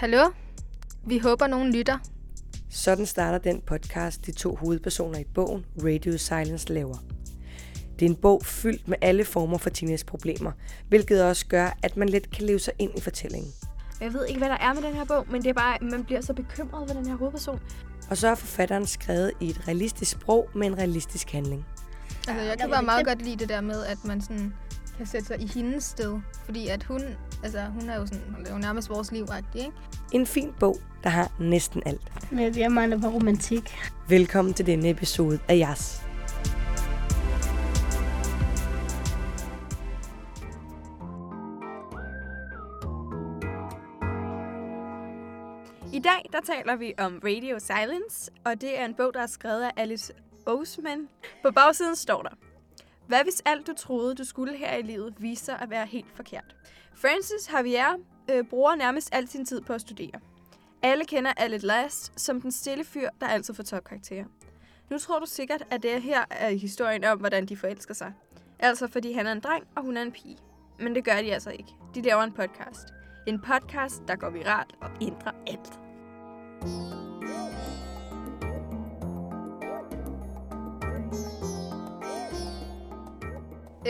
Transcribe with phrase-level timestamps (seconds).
[0.00, 0.30] Hallo?
[1.06, 1.98] Vi håber, nogen lytter.
[2.70, 6.96] Sådan starter den podcast, de to hovedpersoner i bogen Radio Silence laver.
[7.98, 10.52] Det er en bog fyldt med alle former for teenageproblemer,
[10.88, 13.52] hvilket også gør, at man let kan leve sig ind i fortællingen.
[14.00, 15.82] Jeg ved ikke, hvad der er med den her bog, men det er bare, at
[15.82, 17.60] man bliver så bekymret ved den her hovedperson.
[18.10, 21.66] Og så er forfatteren skrevet i et realistisk sprog med en realistisk handling.
[22.28, 24.54] Altså, jeg kan bare meget godt lide det der med, at man sådan
[24.96, 26.20] kan sætte sig i hendes sted.
[26.44, 27.02] Fordi at hun,
[27.42, 29.72] altså, hun er jo sådan, hun er jo nærmest vores liv ikke?
[30.12, 32.32] En fin bog, der har næsten alt.
[32.32, 33.74] Men jeg mangler på romantik.
[34.08, 36.02] Velkommen til denne episode af Jas.
[45.92, 49.26] I dag der taler vi om Radio Silence, og det er en bog, der er
[49.26, 50.12] skrevet af Alice
[50.46, 51.08] Oseman.
[51.42, 52.30] På bagsiden står der,
[53.10, 56.12] hvad hvis alt du troede, du skulle her i livet, viser sig at være helt
[56.14, 56.56] forkert?
[56.94, 57.96] Francis Javier
[58.30, 60.20] øh, bruger nærmest al sin tid på at studere.
[60.82, 64.24] Alle kender Alec Last som den stille fyr, der altid får topkarakterer.
[64.90, 68.12] Nu tror du sikkert, at det her er historien om, hvordan de forelsker sig.
[68.58, 70.38] Altså fordi han er en dreng, og hun er en pige.
[70.78, 71.70] Men det gør de altså ikke.
[71.94, 72.88] De laver en podcast.
[73.26, 75.80] En podcast, der går viralt og ændrer alt.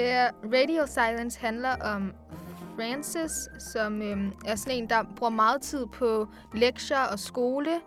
[0.01, 2.15] Uh, Radio Silence handler om
[2.77, 7.81] Frances, som øhm, er sådan en, der bruger meget tid på lektier og skole,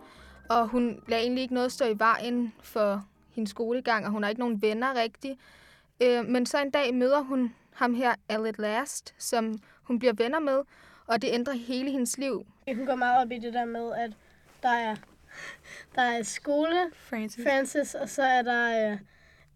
[0.50, 4.30] og hun lader egentlig ikke noget stå i vejen for hendes skolegang, og hun har
[4.30, 5.40] ikke nogen venner rigtigt.
[6.00, 10.40] Øh, men så en dag møder hun ham her, Alec Last, som hun bliver venner
[10.40, 10.62] med,
[11.06, 12.46] og det ændrer hele hendes liv.
[12.74, 14.12] Hun går meget op i det der med, at
[14.62, 14.96] der er,
[15.94, 17.44] der er skole, Francis.
[17.48, 18.98] Francis, og så er der øh,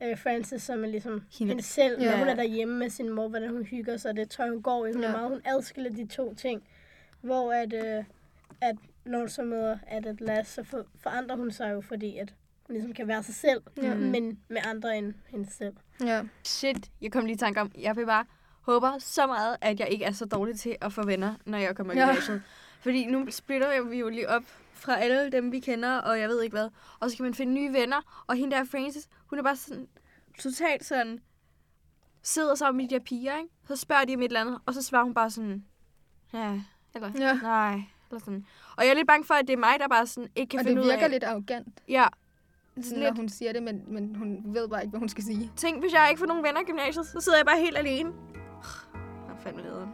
[0.02, 2.00] øh, Francis, som er ligesom Hende- hende selv.
[2.02, 2.10] Ja.
[2.10, 2.18] Ja.
[2.18, 4.92] Hun er derhjemme med sin mor, hvordan hun hygger sig, det tøj, hun går i.
[4.92, 5.08] Hun, Ja.
[5.08, 6.62] er meget, hun adskiller de to ting.
[7.20, 8.04] Hvor at, øh,
[8.60, 12.16] at når hun så møder at at last, så for, forandrer hun sig jo, fordi
[12.18, 12.34] at
[12.66, 13.94] hun ligesom kan være sig selv, Ja.
[13.94, 15.72] men med andre end hende selv.
[16.04, 16.22] Ja.
[16.44, 18.24] Shit, jeg kom lige i tanke om, jeg vil bare
[18.60, 21.76] håber så meget, at jeg ikke er så dårlig til at få venner, når jeg
[21.76, 22.06] kommer i Ja.
[22.06, 22.42] gymnasiet.
[22.80, 24.42] Fordi nu splitter vi jo lige op
[24.78, 26.68] fra alle dem, vi kender, og jeg ved ikke hvad.
[27.00, 29.88] Og så kan man finde nye venner, og hende der Francis, hun er bare sådan
[30.38, 31.18] totalt sådan,
[32.22, 33.50] sidder sammen med de der piger, ikke?
[33.68, 35.64] Så spørger de om et eller andet, og så svarer hun bare sådan,
[36.32, 36.60] ja,
[36.94, 37.34] eller Ja.
[37.42, 37.80] nej,
[38.10, 38.46] eller sådan.
[38.76, 40.58] Og jeg er lidt bange for, at det er mig, der bare sådan ikke kan
[40.58, 41.10] Og det finde ud virker af...
[41.10, 42.06] lidt arrogant, Ja,
[42.82, 45.52] sådan, når hun siger det, men, men hun ved bare ikke, hvad hun skal sige.
[45.56, 48.12] Tænk, hvis jeg ikke får nogen venner i gymnasiet, så sidder jeg bare helt alene.
[48.94, 49.90] Jeg er fandme nederen.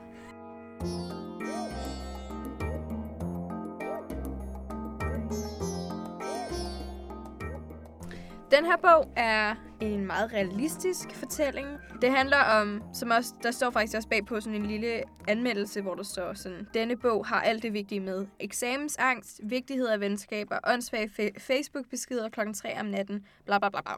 [8.57, 11.69] Den her bog er en meget realistisk fortælling.
[12.03, 15.81] Det handler om, som også, der står faktisk også bag på sådan en lille anmeldelse,
[15.83, 18.27] hvor der står sådan, denne bog har alt det vigtige med.
[18.41, 23.93] Eksamensangst, vigtighed af venskaber, åndssvage fa- Facebook-beskeder klokken 3 om natten, bla bla bla bla.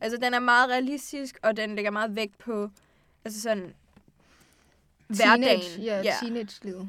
[0.00, 2.70] Altså, den er meget realistisk, og den lægger meget vægt på,
[3.24, 3.74] altså sådan,
[5.06, 5.42] hverdagen.
[5.42, 6.14] Teenage, ja, ja.
[6.22, 6.88] teenage-livet.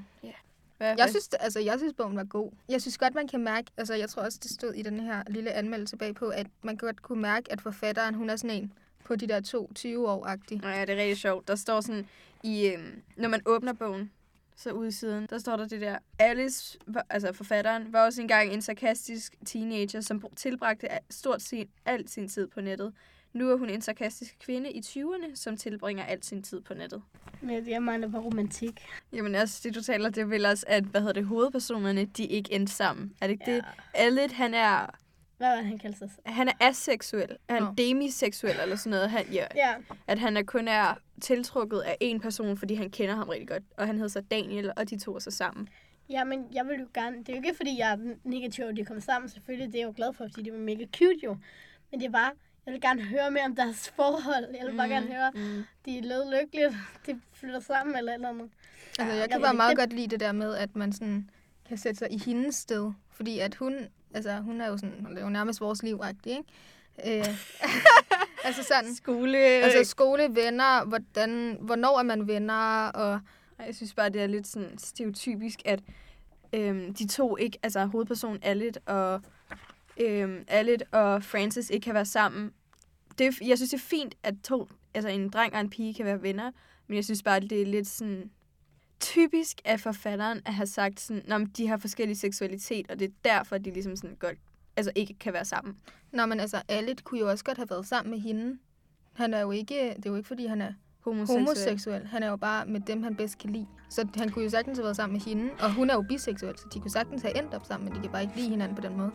[0.81, 2.51] Hvad, Jeg synes, altså, jeg synes, bogen var god.
[2.69, 5.23] Jeg synes godt, man kan mærke, altså jeg tror også, det stod i den her
[5.27, 8.73] lille anmeldelse bagpå, at man godt kunne mærke, at forfatteren, hun er sådan en
[9.05, 10.61] på de der to 20 år-agtige.
[10.61, 11.47] Nå ja, det er rigtig sjovt.
[11.47, 12.07] Der står sådan,
[12.43, 14.11] i, øhm, når man åbner bogen,
[14.55, 15.97] så ude i siden, der står der det der.
[16.19, 22.07] Alice, altså forfatteren, var også engang en sarkastisk teenager, som br- tilbragte stort set al
[22.09, 22.93] sin tid på nettet.
[23.33, 27.01] Nu er hun en sarkastisk kvinde i 20'erne, som tilbringer al sin tid på nettet.
[27.41, 28.85] Men jeg mangler på romantik.
[29.13, 32.25] Jamen også det, du taler, det er vel også, at hvad hedder det, hovedpersonerne, de
[32.25, 33.13] ikke endte sammen.
[33.21, 33.55] Er det ikke ja.
[33.55, 33.65] det?
[33.93, 34.85] Allet, han er,
[35.37, 36.09] Hvad var det, han kaldte sig?
[36.25, 37.37] han er aseksuel.
[37.49, 37.73] Han er Nå.
[37.77, 39.09] demiseksuel eller sådan noget.
[39.09, 39.73] Han, ja, Ja,
[40.07, 43.63] at han er kun er tiltrukket af en person, fordi han kender ham rigtig godt.
[43.77, 45.69] Og han hedder så Daniel, og de to er så sammen.
[46.09, 47.17] Ja, men jeg vil jo gerne...
[47.17, 49.29] Det er jo ikke, fordi jeg er negativ, at de kom sammen.
[49.29, 51.37] Selvfølgelig, det er jeg jo glad for, fordi det var mega cute jo.
[51.91, 52.31] Men det er bare...
[52.65, 54.45] Jeg vil gerne høre mere om deres forhold.
[54.59, 55.63] Jeg vil bare Mm, gerne høre, mm.
[55.85, 56.73] de er levet lykkeligt.
[57.05, 58.49] De flytter sammen eller eller andet.
[58.99, 61.29] Altså, jeg jeg kan bare meget det- godt lide det der med, at man sådan
[61.67, 62.91] kan sætte sig i hendes sted.
[63.11, 63.75] Fordi at hun,
[64.13, 66.43] altså hun er jo sådan, hun er jo nærmest vores liv ikke?
[67.05, 67.25] Øh,
[68.45, 69.37] altså sådan, Skole.
[69.37, 73.19] altså skole, venner, hvordan, hvornår er man venner, og
[73.65, 75.79] Jeg synes bare, det er lidt sådan stereotypisk, at
[76.53, 79.21] øhm, de to ikke, altså hovedpersonen Allet og,
[80.05, 82.51] øhm, Allet og Francis ikke kan være sammen.
[83.17, 86.05] Det, jeg synes, det er fint, at to, altså en dreng og en pige kan
[86.05, 86.51] være venner,
[86.87, 88.31] men jeg synes bare, at det er lidt sådan
[88.99, 93.13] typisk af forfatteren at have sagt sådan, at de har forskellig seksualitet, og det er
[93.23, 94.37] derfor, de ligesom sådan godt,
[94.75, 95.77] altså ikke kan være sammen.
[96.11, 98.57] Nå, men altså, Alit kunne jo også godt have været sammen med hende.
[99.13, 101.39] Han er jo ikke, det er jo ikke, fordi han er homoseksuel.
[101.39, 102.07] homoseksuel.
[102.07, 103.67] Han er jo bare med dem, han bedst kan lide.
[103.89, 105.49] Så han kunne jo sagtens have været sammen med hende.
[105.59, 108.01] Og hun er jo biseksuel, så de kunne sagtens have endt op sammen, men de
[108.01, 109.11] kan bare ikke lide hinanden på den måde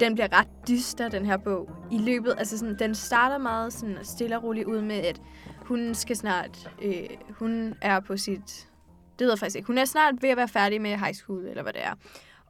[0.00, 1.70] den bliver ret dyster, den her bog.
[1.90, 5.20] I løbet, altså sådan, den starter meget sådan stille og roligt ud med, at
[5.62, 6.94] hun skal snart, øh,
[7.30, 8.68] hun er på sit,
[9.18, 11.44] det ved jeg faktisk ikke, hun er snart ved at være færdig med high school,
[11.46, 11.94] eller hvad det er.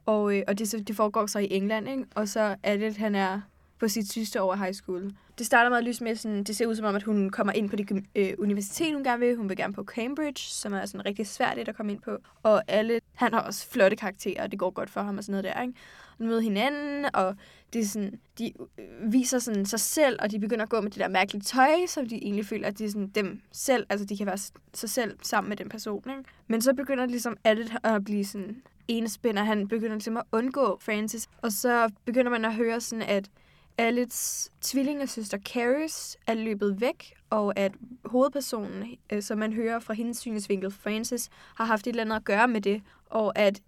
[0.05, 2.05] Og, øh, og det, så- det foregår så i England, ikke?
[2.15, 3.41] Og så er det, han er
[3.79, 5.11] på sit sidste år af high school.
[5.37, 7.69] Det starter meget lyst med, sådan, det ser ud som om, at hun kommer ind
[7.69, 9.35] på det øh, universitet, hun gerne vil.
[9.35, 12.17] Hun vil gerne på Cambridge, som er sådan rigtig svært at komme ind på.
[12.43, 15.31] Og alle, han har også flotte karakterer, og det går godt for ham og sådan
[15.31, 15.73] noget der, ikke?
[16.19, 17.35] Og møder hinanden, og
[17.73, 20.91] det er sådan, de øh, viser sådan sig selv, og de begynder at gå med
[20.91, 24.05] det der mærkelige tøj, som de egentlig føler, at de er sådan dem selv, altså
[24.05, 24.37] de kan være
[24.73, 26.23] sig selv sammen med den person, ikke?
[26.47, 29.43] Men så begynder ligesom alle at blive sådan enespænder.
[29.43, 33.29] Han begynder ligesom at undgå Francis, og så begynder man at høre sådan, at
[33.79, 37.71] Alets tvillingesøster Caris er løbet væk, og at
[38.05, 42.23] hovedpersonen, øh, som man hører fra hendes synsvinkel, Francis, har haft et eller andet at
[42.23, 43.61] gøre med det, og at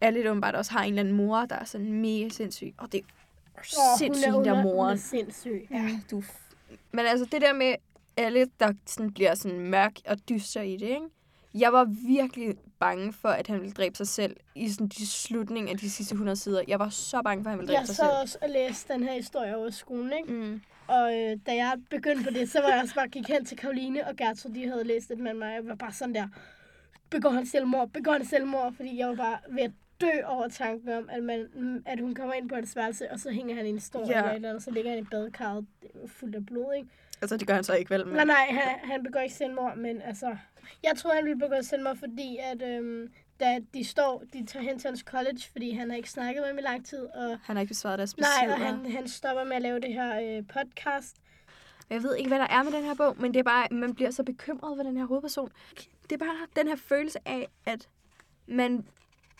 [0.00, 2.74] Alet åbenbart også har en eller anden mor, der er sådan mega sindssyg.
[2.78, 3.04] Og det er
[3.58, 5.66] Åh, sindssygt, hun er, der er, hun er sindssyg.
[5.70, 5.76] Ja.
[5.76, 6.22] Ja, du...
[6.92, 7.74] Men altså, det der med
[8.16, 11.06] alle, der sådan bliver sådan mørk og dyster i det, ikke?
[11.54, 12.54] Jeg var virkelig
[12.86, 16.12] bange for, at han ville dræbe sig selv i sådan de slutning af de sidste
[16.12, 16.62] 100 sider.
[16.68, 18.20] Jeg var så bange for, at han ville dræbe Jeg sig så selv.
[18.22, 20.32] også og læste den her historie over skolen, ikke?
[20.32, 20.60] Mm.
[20.86, 23.56] Og øh, da jeg begyndte på det, så var jeg også bare gik hen til
[23.56, 25.54] Karoline og Gertrud, de havde læst det med mig.
[25.54, 26.28] Jeg var bare sådan der,
[27.10, 29.70] begår han selvmord, begår han selvmord, fordi jeg var bare ved at
[30.00, 31.46] dø over tanken om, at, man,
[31.86, 34.16] at hun kommer ind på hans værelse, og så hænger han i en stor Ja.
[34.18, 35.66] eller et andet, så ligger han i badekarret
[36.06, 36.88] fuldt af blod, ikke?
[37.22, 38.14] Altså, det gør han så ikke vel, men...
[38.16, 40.36] Nej, nej, han, han begår ikke selvmord, men altså...
[40.82, 44.78] Jeg tror, han ville begå selvmord, fordi at, øhm, da de står, de tager hen
[44.78, 47.56] til hans college, fordi han har ikke snakket med dem i lang tid, og Han
[47.56, 48.54] har ikke besvaret deres Nej, beskeder.
[48.54, 51.16] og han, han stopper med at lave det her øh, podcast.
[51.90, 53.94] Jeg ved ikke, hvad der er med den her bog, men det er bare, man
[53.94, 55.50] bliver så bekymret for den her hovedperson.
[56.02, 57.88] Det er bare den her følelse af, at
[58.46, 58.86] man,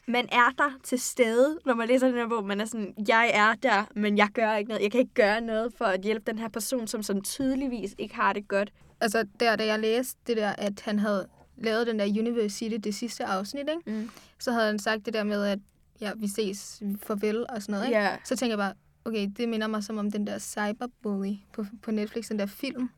[0.07, 2.45] man er der til stede, når man læser den her bog.
[2.47, 4.83] Man er sådan, jeg er der, men jeg gør ikke noget.
[4.83, 8.15] Jeg kan ikke gøre noget for at hjælpe den her person, som sådan tydeligvis ikke
[8.15, 8.73] har det godt.
[9.01, 12.95] Altså, der, da jeg læste det der, at han havde lavet den der University, det
[12.95, 14.01] sidste afsnit, ikke?
[14.01, 14.11] Mm.
[14.39, 15.59] så havde han sagt det der med, at
[16.01, 17.87] ja, vi ses, farvel og sådan noget.
[17.87, 17.99] Ikke?
[17.99, 18.17] Ja.
[18.25, 18.73] Så tænker jeg bare,
[19.05, 22.91] okay, det minder mig som om den der Cyberbully på, på Netflix, den der film,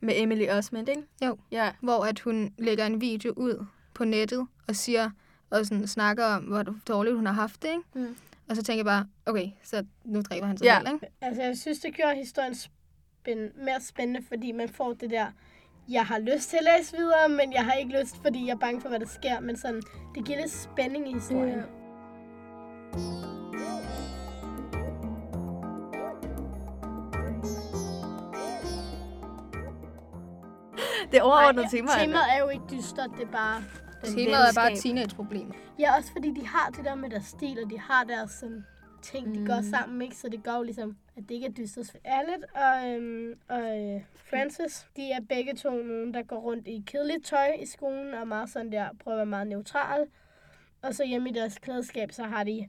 [0.00, 1.02] Med Emily Osment, ikke?
[1.26, 1.38] Jo.
[1.50, 1.72] Ja.
[1.80, 5.10] hvor at hun lægger en video ud på nettet og siger,
[5.50, 7.82] og sådan snakker om, hvor dårligt hun har haft det, ikke?
[7.94, 8.16] Mm.
[8.50, 10.78] Og så tænker jeg bare, okay, så nu dræber han sig Ja.
[10.84, 11.06] selv, ikke?
[11.20, 15.26] Altså, jeg synes, det gjorde historien spænd- mere spændende, fordi man får det der,
[15.88, 18.58] jeg har lyst til at læse videre, men jeg har ikke lyst, fordi jeg er
[18.58, 19.40] bange for, hvad der sker.
[19.40, 19.82] Men sådan,
[20.14, 21.58] det giver lidt spænding i historien.
[21.58, 21.62] Ja.
[31.12, 33.62] Det overordnede tema er Temaet er jo ikke dystert, det er bare...
[34.04, 35.54] Temaet er bare teenageproblemer.
[35.78, 38.64] Ja, også fordi de har det der med deres stil, og de har deres sådan,
[39.02, 39.70] ting, de gør Mm.
[39.70, 40.16] sammen, ikke?
[40.16, 41.96] Så det gør jo ligesom, at det ikke er dystert.
[42.04, 44.00] Alet og, øhm, og øh,
[44.30, 48.28] Francis, de er begge to nogen, der går rundt i kedeligt tøj i skolen, og
[48.28, 50.06] meget sådan der, prøver at være meget neutral.
[50.82, 52.68] Og så hjemme i deres klædeskab, så har de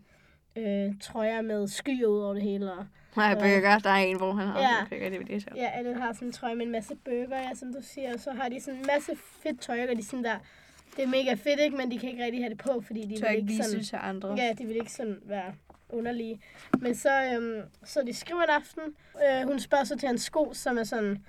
[0.56, 2.72] øh, trøjer med skyer ud over det hele.
[2.74, 4.86] Og, Nej, Burger, der er en, hvor han har Ja.
[4.90, 5.56] burger, det er det sjovt.
[5.58, 8.14] ja, Alet har sådan en trøje med en masse bøger, ja, som du siger.
[8.14, 9.12] Og så har de sådan en masse
[9.44, 10.36] fedt tøj, og de sådan der,
[10.96, 11.78] det er mega fedt, ikke?
[11.78, 13.84] Men de kan ikke rigtig have det på, fordi de Tør vil ikke vise sådan...
[13.84, 14.36] til andre.
[14.38, 15.54] Ja, de vil ikke sådan være
[15.90, 16.42] underlige.
[16.80, 18.84] Men så, øhm, så de skriver en aften.
[19.16, 21.26] Øh, hun spørger så til hans sko, som er sådan...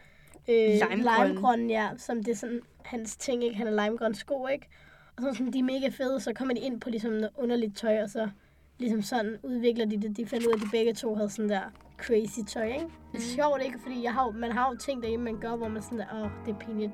[0.48, 0.56] Øh,
[0.90, 1.28] Limegrønne.
[1.28, 1.88] limegrøn, ja.
[1.96, 3.56] Som det er sådan hans ting, ikke?
[3.56, 4.66] Han er limegrøn sko, ikke?
[5.16, 7.76] Og så sådan, de er mega fede, så kommer de ind på ligesom noget underligt
[7.76, 8.28] tøj, og så
[8.78, 10.16] ligesom sådan udvikler de det.
[10.16, 11.60] De finder ud af, at de begge to havde sådan der
[11.98, 12.86] crazy tøj, ikke?
[13.12, 13.78] Det er sjovt, ikke?
[13.78, 16.22] Fordi jeg har, man har jo ting derhjemme, man gør, hvor man sådan der, åh,
[16.22, 16.92] oh, det er pinligt.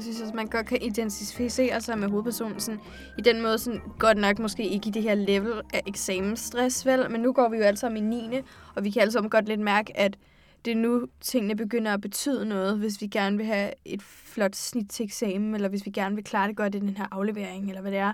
[0.00, 2.80] Jeg synes også, man godt kan identificere sig med hovedpersonen sådan,
[3.18, 7.10] i den måde, sådan, godt nok måske ikke i det her level af eksamensstress, vel?
[7.10, 8.40] Men nu går vi jo alle sammen i 9.
[8.74, 10.16] Og vi kan alle sammen godt lidt mærke, at
[10.64, 14.56] det er nu, tingene begynder at betyde noget, hvis vi gerne vil have et flot
[14.56, 17.68] snit til eksamen, eller hvis vi gerne vil klare det godt i den her aflevering,
[17.68, 18.12] eller hvad det er.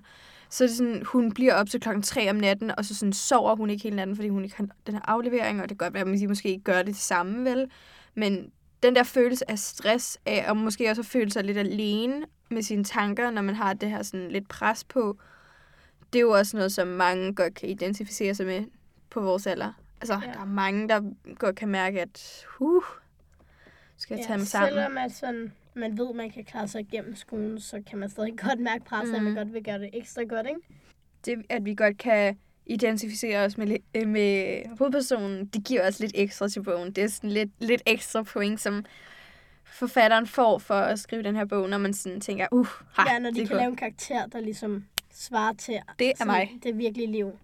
[0.50, 3.56] Så er sådan, hun bliver op til klokken 3 om natten, og så sådan sover
[3.56, 5.94] hun ikke hele natten, fordi hun ikke har den her aflevering, og det kan godt
[5.94, 7.70] være, at de måske ikke gør det samme, vel?
[8.14, 8.50] Men
[8.82, 12.62] den der følelse af stress, af, og måske også at føle sig lidt alene med
[12.62, 15.18] sine tanker, når man har det her sådan lidt pres på,
[16.12, 18.64] det er jo også noget, som mange godt kan identificere sig med
[19.10, 19.72] på vores alder.
[20.00, 20.20] Altså, Ja.
[20.28, 20.32] ja.
[20.32, 21.02] der er mange, der
[21.34, 22.82] godt kan mærke, at huh,
[23.96, 24.70] skal jeg tage mig sammen.
[24.72, 28.38] Selvom at sådan, man ved, man kan klare sig igennem skolen, så kan man stadig
[28.38, 29.14] godt mærke presset, mm.
[29.14, 29.36] at man Mhm.
[29.38, 30.60] godt vil gøre det ekstra godt, ikke?
[31.24, 36.12] Det, at vi godt kan identificere os med, øh, med hovedpersonen, det giver os lidt
[36.14, 36.92] ekstra til bogen.
[36.92, 38.84] Det er sådan lidt, lidt ekstra point, som
[39.64, 43.18] forfatteren får for at skrive den her bog, når man sådan tænker, uh, ha, ja,
[43.18, 43.60] når de det, kan godt.
[43.62, 46.50] lave en karakter, der ligesom svarer til det er mig.
[46.62, 47.38] det virkelige liv.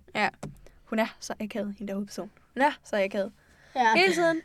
[0.84, 2.30] Hun er så akavet, hende der hovedperson.
[2.54, 3.32] Hun er så akavet.
[3.76, 4.40] Ja, Hele tiden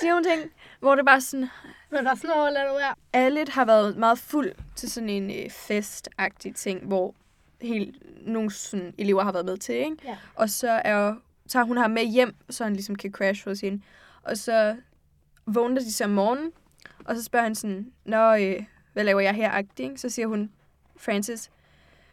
[0.00, 1.48] siger hun ting, hvor det bare sådan,
[1.90, 2.94] men der er noget, lad nu være.
[3.12, 7.14] alle har været meget fuld til sådan en øh, festagtig ting, hvor
[7.60, 7.96] helt
[8.26, 9.96] nogle sådan, elever har været med til, ikke?
[10.04, 10.16] Ja.
[10.34, 11.14] Og så er,
[11.48, 13.82] tager hun ham med hjem, så han ligesom kan crash hos hende.
[14.22, 14.76] Og så
[15.46, 16.52] vågner de så om morgenen,
[17.04, 18.62] og så spørger han sådan, Nå, øh,
[18.92, 19.92] hvad laver jeg her, agtig?
[19.96, 20.50] Så siger hun,
[20.96, 21.50] Francis,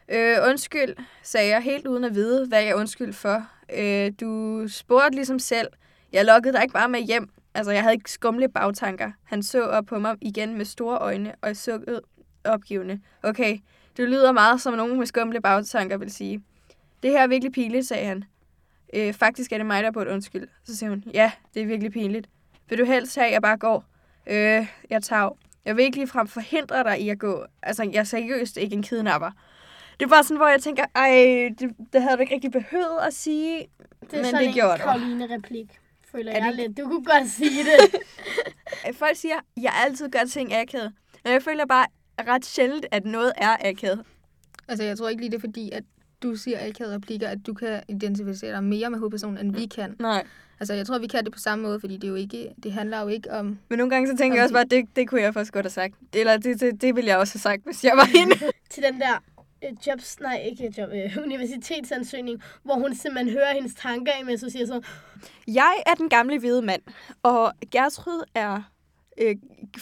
[0.08, 3.48] øh, undskyld, sagde jeg helt uden at vide, hvad jeg undskyld for.
[3.78, 5.68] Øh, du spurgte ligesom selv,
[6.12, 7.30] jeg lokkede dig ikke bare med hjem.
[7.54, 9.12] Altså, jeg havde ikke skumle bagtanker.
[9.24, 12.00] Han så op på mig igen med store øjne, og jeg sukkede
[12.44, 13.00] opgivende.
[13.22, 13.58] Okay,
[13.96, 16.42] det lyder meget som nogen med skumle bagtanker vil sige.
[17.02, 18.24] Det her er virkelig pinligt, sagde han.
[18.94, 20.48] Øh, faktisk er det mig, der burde undskyld.
[20.64, 22.28] Så siger hun, ja, det er virkelig pinligt.
[22.68, 23.84] Vil du helst have, at jeg bare går?
[24.26, 25.30] Øh, jeg tager.
[25.64, 27.44] Jeg vil ikke ligefrem forhindre dig i at gå.
[27.62, 29.30] Altså, jeg er seriøst ikke en kidnapper.
[30.00, 31.10] Det er bare sådan, hvor jeg tænker, ej,
[31.58, 33.58] det, det havde du ikke rigtig behøvet at sige.
[34.00, 34.82] Det er Men sådan det en gjorde du.
[34.82, 35.66] Karoline-replik,
[36.12, 36.78] føler Er det jeg ikke- lidt.
[36.78, 38.00] Du kunne godt sige det.
[38.98, 40.92] Folk siger, jeg altid gør ting akavet.
[41.24, 41.86] Men jeg føler bare
[42.18, 44.04] ret sjældent, at noget er akavet.
[44.68, 45.84] Altså, jeg tror ikke lige, det er fordi, at
[46.22, 49.96] du siger akavede replikker, at du kan identificere dig mere med hovedpersonen, end vi kan.
[49.98, 50.26] Nej.
[50.60, 52.72] Altså, jeg tror, vi kan det på samme måde, fordi det, er jo ikke, det
[52.72, 53.58] handler jo ikke om...
[53.68, 55.64] Men nogle gange så tænker jeg også bare, at det, det kunne jeg faktisk godt
[55.64, 55.94] have sagt.
[56.12, 58.34] Eller det, det, det ville jeg også have sagt, hvis jeg var hende.
[58.70, 59.22] Til den der
[59.64, 64.50] øh, jobs, nej ikke job, øh, universitetsansøgning, hvor hun simpelthen hører hendes tanker, imens hun
[64.50, 64.80] siger så,
[65.46, 66.82] Jeg er den gamle hvide mand,
[67.22, 68.62] og Gertrud er
[69.20, 69.36] øh,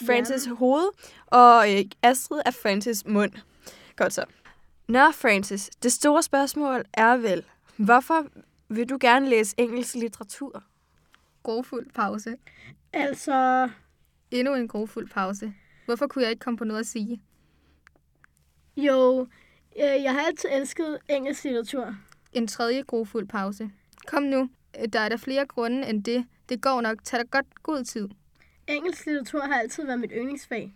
[0.05, 0.87] Francis hoved,
[1.25, 3.31] og øh, Astrid er Francis mund.
[3.95, 4.25] Godt så.
[4.87, 7.43] Nå, Francis, det store spørgsmål er vel,
[7.77, 8.25] hvorfor
[8.69, 10.63] vil du gerne læse engelsk litteratur?
[11.43, 12.37] Grofuld pause.
[12.93, 13.69] altså,
[14.31, 15.53] Endnu en grofuld pause.
[15.85, 17.21] Hvorfor kunne jeg ikke komme på noget at sige?
[18.77, 19.27] jo,
[19.79, 21.95] øh, jeg har altid elsket engelsk litteratur.
[22.33, 23.71] En tredje grofuld pause.
[24.07, 24.49] Kom nu.
[24.93, 26.25] Der er der flere grunde end det.
[26.49, 27.03] Det går nok.
[27.03, 28.09] Tag dig godt god tid.
[28.67, 30.73] Engelsk litteratur har altid været mit yndlingsfag.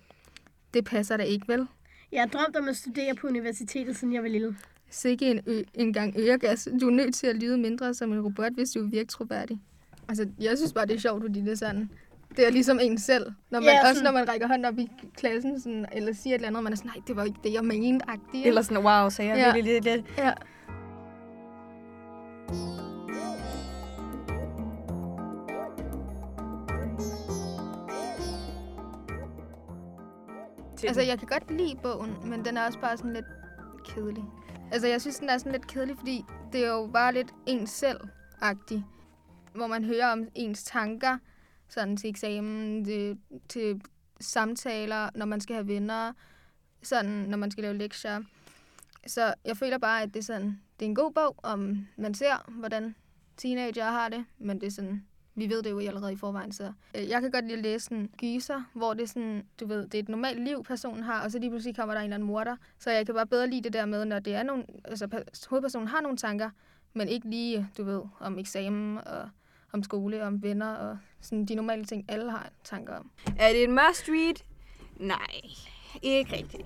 [0.73, 1.67] Det passer da ikke, vel?
[2.11, 4.55] Jeg har drømt om at studere på universitetet, siden jeg var lille.
[4.89, 6.67] Sikke en, ø- en gang øregas.
[6.81, 9.59] Du er nødt til at lyde mindre som en robot, hvis du er virkelig troværdig.
[10.09, 11.89] Altså, jeg synes bare, det er sjovt, fordi det er sådan...
[12.37, 13.25] Det er ligesom en selv.
[13.49, 16.33] Når man, Ja, sådan- Også når man rækker hånden op i klassen, sådan, eller siger
[16.33, 18.05] et eller andet, man er sådan, nej, det var ikke det, jeg mente.
[18.45, 19.81] Eller sådan, wow, sagde jeg Ja.
[19.91, 20.05] det.
[20.17, 20.31] Ja.
[30.87, 33.25] Altså, jeg kan godt lide bogen, men den er også bare sådan lidt
[33.85, 34.23] kedelig.
[34.71, 37.69] Altså, jeg synes, den er sådan lidt kedelig, fordi det er jo bare lidt ens
[37.69, 38.85] selv-agtig.
[39.55, 41.17] Hvor man hører om ens tanker,
[41.69, 43.17] sådan til eksamen, til,
[43.49, 43.81] til
[44.19, 46.13] samtaler, når man skal have venner,
[46.83, 48.21] sådan, når man skal lave lektier.
[49.07, 52.13] Så jeg føler bare, at det er, sådan, det er en god bog, om man
[52.13, 52.95] ser, hvordan
[53.37, 55.05] teenager har det, men det er sådan,
[55.35, 57.91] vi ved det jo allerede i forvejen, så øh, jeg kan godt lide at læse
[57.91, 61.23] en gyser, hvor det er sådan, du ved, det er et normalt liv, personen har,
[61.23, 62.55] og så lige pludselig kommer der en eller anden morder.
[62.79, 65.07] Så jeg kan bare bedre lide det der med, når det er nogle, altså
[65.49, 66.49] hovedpersonen har nogle tanker,
[66.93, 69.29] men ikke lige, du ved, om eksamen og
[69.71, 73.11] om skole, og om venner og sådan de normale ting, alle har tanker om.
[73.39, 74.35] Er det en must read?
[74.95, 75.41] Nej,
[76.01, 76.65] ikke rigtigt.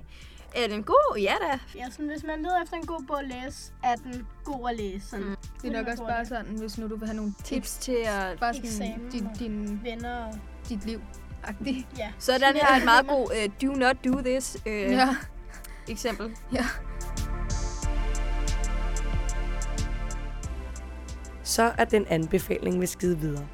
[0.56, 1.18] Er den god?
[1.18, 1.60] Ja da.
[1.76, 4.76] Ja, sådan, hvis man leder efter en god bog at læse, er den god at
[4.78, 5.08] læse.
[5.08, 5.26] Sådan.
[5.26, 5.36] Mm.
[5.62, 7.98] Det er nok også bare sådan, hvis nu du vil have nogle tips, Tips til
[8.06, 8.40] at...
[8.40, 10.34] bare sådan Eksamen og- din, Venner og...
[10.70, 11.02] dit liv.
[11.44, 11.86] -agtigt.
[11.98, 12.12] Ja.
[12.20, 14.82] Så den her er et meget god uh, do not do this uh, ja.
[14.92, 15.16] Ja.
[15.88, 16.36] eksempel.
[21.44, 23.48] så er den anbefaling ved skide videre.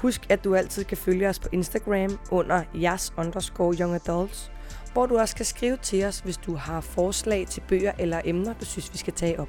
[0.00, 4.52] Husk, at du altid kan følge os på Instagram under jas underscore young adults,
[4.92, 8.54] hvor du også kan skrive til os, hvis du har forslag til bøger eller emner,
[8.54, 9.48] du synes, vi skal tage op.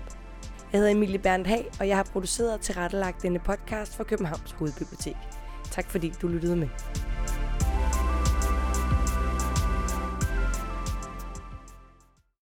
[0.71, 4.51] Jeg hedder Emilie Berndt Hag, og jeg har produceret og tilrettelagt denne podcast for Københavns
[4.51, 5.15] Hovedbibliotek.
[5.71, 6.67] Tak fordi du lyttede med.